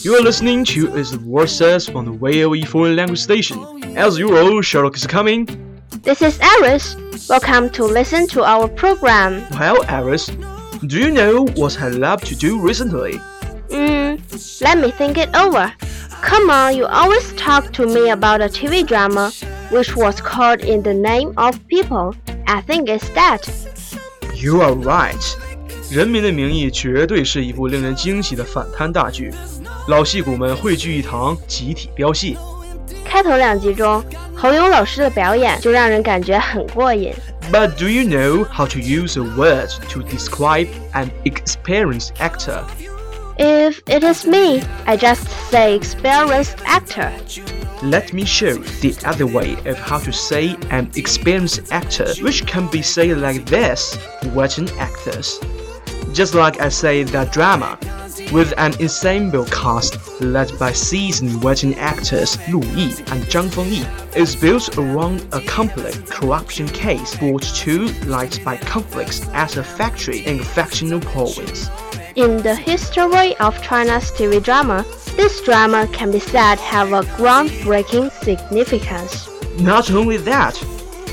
[0.00, 3.58] You are listening to Is the World Says on the VOE Foreign Language Station.
[3.96, 5.44] As usual, Sherlock is coming.
[6.02, 6.94] This is Iris.
[7.28, 9.44] Welcome to listen to our program.
[9.50, 10.30] Well, Iris,
[10.86, 13.16] do you know what I love to do recently?
[13.72, 14.14] Hmm,
[14.60, 15.72] let me think it over.
[16.22, 19.32] Come on, you always talk to me about a TV drama
[19.70, 22.14] which was called In the Name of People.
[22.46, 23.42] I think it's that.
[24.32, 25.36] You are right.
[25.90, 29.32] 人民的名义绝对是一部令人惊喜的反贪大剧。
[29.87, 32.37] 老戏骨们汇聚一堂，集体飙戏。
[33.05, 34.03] 开头两集中，
[34.35, 37.13] 侯勇老师的表演就让人感觉很过瘾。
[37.51, 42.63] But do you know how to use a word to describe an experienced actor?
[43.37, 47.11] If it is me, I just say experienced actor.
[47.81, 52.67] Let me show the other way of how to say an experienced actor, which can
[52.67, 55.39] be said like this veteran actors.
[56.13, 57.77] Just like I say that drama,
[58.32, 64.36] with an ensemble cast led by seasoned veteran actors Lu Yi and Zhang Fengyi, is
[64.36, 70.40] built around a complex corruption case brought to light by conflicts at a factory in
[70.40, 71.70] a fictional province.
[72.16, 74.84] In the history of China's TV drama,
[75.16, 79.28] this drama can be said to have a groundbreaking significance.
[79.60, 80.54] Not only that,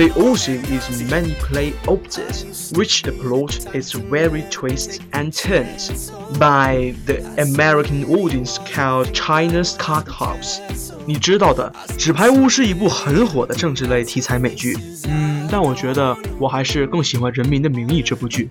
[0.00, 6.10] they also use many play objects, which the plot is very twists and turns.
[6.38, 10.58] By the American audience called China's Card House。
[11.04, 14.74] 你知道的，《纸牌屋》是一部很火的政治类题材美剧。
[15.06, 18.48] 嗯，但我觉得我还是更喜欢《人民的名义》这部剧。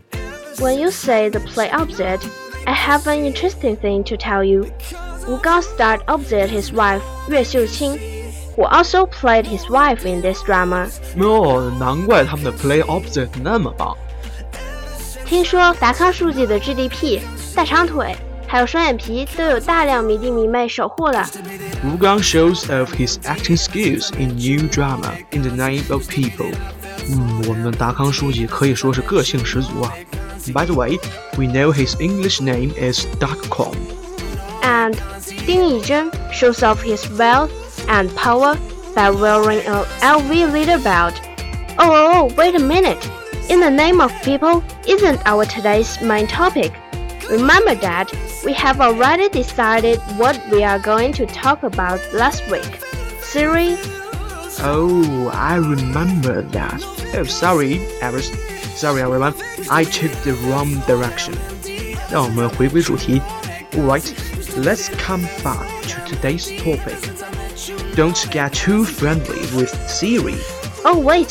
[0.57, 2.27] When you say the play object,
[2.65, 4.67] I have an interesting thing to tell you.
[5.27, 7.99] Wu Gang's star opposite his wife Yue Xiuqing
[8.58, 10.88] who also played his wife in this drama.
[11.18, 13.96] 哦，难怪他们的 play object 那么棒。
[15.26, 17.20] 听说达康书记的 GDP、
[17.54, 18.14] 大长腿
[18.46, 21.26] 还有双眼皮都有大量迷弟迷妹守护了。
[21.84, 26.52] Wu Gang shows off his acting skills in new drama in the name of people.
[27.10, 29.92] 嗯，我们达康书记可以说是个性十足啊。
[30.52, 30.98] By the way,
[31.36, 33.74] we know his English name is Duck Kong.
[34.62, 34.94] And
[35.46, 37.50] Ding Yizhen shows off his wealth
[37.88, 38.56] and power
[38.94, 41.20] by wearing a LV leather belt.
[41.78, 43.04] Oh, oh, oh, wait a minute.
[43.48, 46.72] In the name of people isn't our today's main topic.
[47.30, 48.10] Remember that
[48.44, 52.80] we have already decided what we are going to talk about last week.
[53.20, 53.76] Siri,
[54.60, 56.82] Oh, I remember that.
[57.14, 58.30] Oh, sorry, Iris.
[58.78, 59.34] Sorry, everyone.
[59.70, 61.34] I took the wrong direction.
[62.10, 63.20] 让我们回归主题。
[63.72, 64.14] Alright,
[64.56, 66.96] let's come back to today's topic.
[67.95, 70.35] Don't get too friendly with Siri.
[70.85, 71.29] oh wait.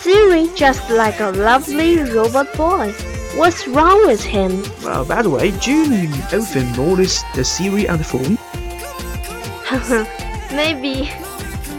[0.00, 2.92] Siri just like a lovely robot boy.
[3.36, 4.62] What's wrong with him?
[4.82, 8.38] Well, by the way, do you often notice the Siri on the phone?
[10.50, 11.10] Maybe.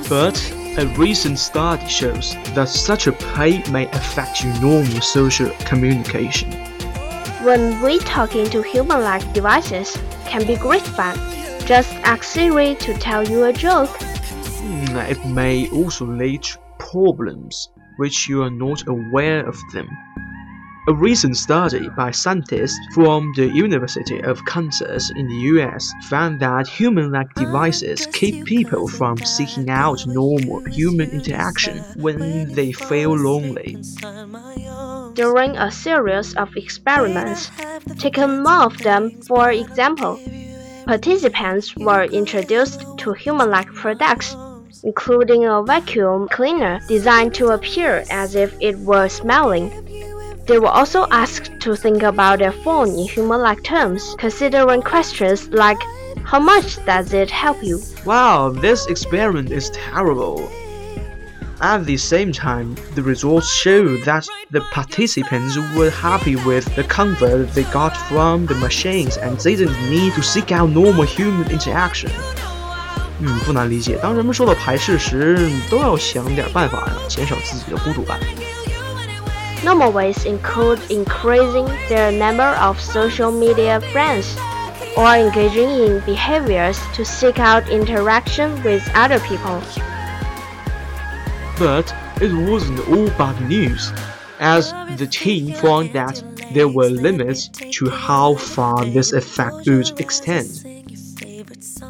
[0.07, 0.38] But
[0.78, 6.51] a recent study shows that such a play may affect your normal social communication.
[7.44, 11.18] When we talking to human-like devices can be great fun.
[11.65, 13.89] Just ask Siri to tell you a joke.
[13.89, 19.87] mm, it may also lead to problems which you are not aware of them.
[20.87, 26.67] A recent study by scientists from the University of Kansas in the US found that
[26.67, 33.77] human like devices keep people from seeking out normal human interaction when they feel lonely.
[35.13, 37.51] During a series of experiments,
[37.99, 40.19] taken more of them for example,
[40.91, 44.35] participants were introduced to human like products
[44.83, 49.69] including a vacuum cleaner designed to appear as if it were smelling.
[50.47, 55.47] They were also asked to think about their phone in human like terms, considering questions
[55.47, 55.81] like
[56.25, 57.81] How much does it help you?
[58.05, 60.45] Wow, this experiment is terrible.
[61.61, 67.52] At the same time, the results show that the participants were happy with the comfort
[67.54, 72.10] they got from the machines and they didn't need to seek out normal human interaction.
[73.20, 73.98] 嗯，不难理解。
[74.02, 78.20] 当人们受到排斥时，都要想点办法呀，减少自己的孤独感。
[79.64, 84.26] Normal ways include increasing their number of social media friends
[84.96, 89.60] or engaging in behaviors to seek out interaction with other people.
[91.58, 91.87] But
[92.20, 93.90] it wasn't all bad news,
[94.40, 96.22] as the team found that
[96.52, 100.46] there were limits to how far this effect would extend.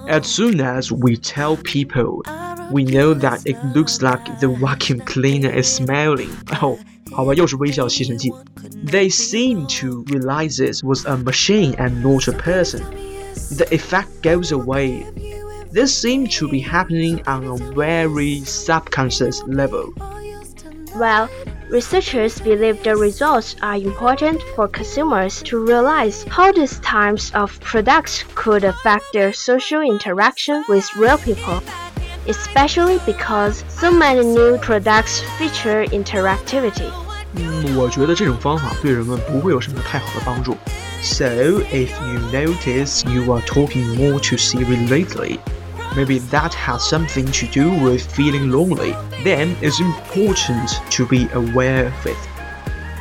[0.08, 2.22] As soon as we tell people,
[2.70, 6.30] we know that it looks like the vacuum cleaner is smelling.
[6.62, 6.78] Oh,
[7.12, 8.30] 好吧，又是微笑吸尘器。
[8.84, 12.82] They seem to realize this was a machine and not a person.
[13.56, 15.04] The effect goes away.
[15.72, 19.92] This seems to be happening on a very subconscious level.
[20.96, 21.28] Well,
[21.70, 28.24] researchers believe the results are important for consumers to realize how these types of products
[28.34, 31.60] could affect their social interaction with real people,
[32.28, 36.90] especially because so many new products feature interactivity.
[37.38, 40.56] 嗯，我觉得这种方法对人们不会有什么太好的帮助。
[41.02, 41.26] So
[41.70, 45.38] if you notice you are talking more to Siri lately,
[45.94, 48.94] maybe that has something to do with feeling lonely.
[49.24, 52.16] Then it's important to be aware of it.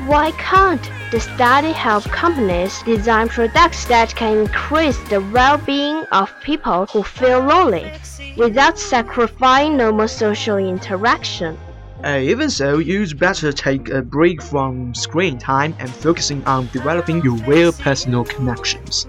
[0.07, 0.81] Why can't
[1.11, 7.39] the study help companies design products that can increase the well-being of people who feel
[7.39, 7.91] lonely
[8.37, 11.57] without sacrificing normal social interaction?
[12.03, 17.23] Uh, even so, you'd better take a break from screen time and focusing on developing
[17.23, 19.07] your real personal connections.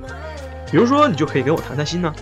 [0.70, 2.14] 比如说，你就可以跟我谈谈心呢。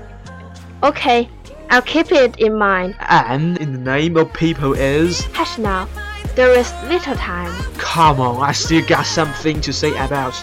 [0.81, 1.29] Okay,
[1.71, 2.95] I'll keep it in mind.
[3.01, 5.89] And in the name of people is Hush now.
[6.37, 7.53] There is little time.
[7.79, 10.35] Come on, I still got something to say about.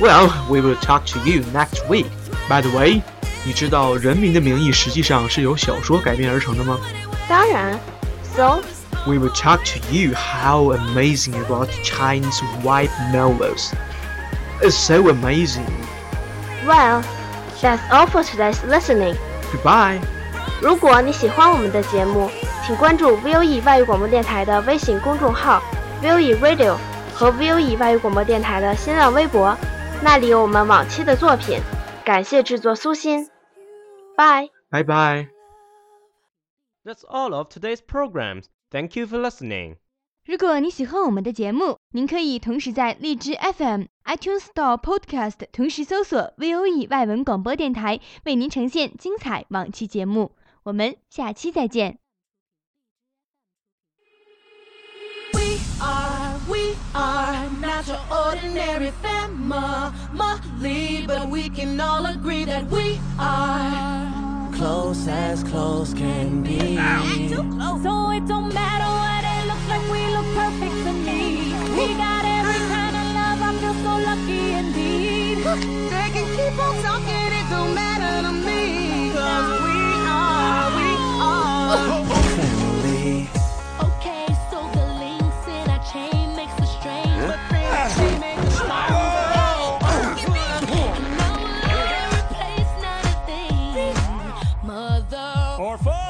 [0.00, 2.06] Well, we will talk to you next week.
[2.48, 3.02] By the way,
[3.44, 6.78] 你知道《人民的名义》实际上是由小说改编而成的吗
[7.28, 7.78] 当然，
[8.36, 8.62] So
[9.04, 13.72] We will talk to you how amazing about Chinese white novels.
[14.60, 15.66] It's so amazing.
[16.64, 17.02] well,
[17.60, 19.16] that's all for today's listening.
[19.50, 20.00] Goodbye.
[20.61, 22.29] 如果你喜欢我们的节目，
[22.65, 25.61] 请关注 VOE 外语广播电台的微信公众号
[26.01, 26.75] VOE Radio
[27.13, 29.55] 和 VOE 外语广播电台的新浪微博，
[30.03, 31.59] 那里有我们往期的作品。
[32.03, 33.27] 感谢制作苏欣，
[34.15, 34.49] 拜。
[34.69, 35.27] Bye bye.
[36.83, 38.45] That's all of today's programs.
[38.71, 39.75] Thank you for listening.
[40.25, 50.31] 如果你喜欢我们的节目，您可以同时在荔枝 FM、iTunes Store Podcast 同时搜索 VOE 外文广播电台，为您呈现精彩往期节目。
[50.66, 51.98] 我们下期再见。
[55.34, 59.92] We are, we are not your ordinary family,
[61.06, 64.06] but we can all agree that we are
[64.52, 66.76] close as close can be.
[67.82, 71.52] So it don't matter what it looks like, we look perfect to me.
[71.76, 76.05] We got every kind of love, I feel so lucky indeed.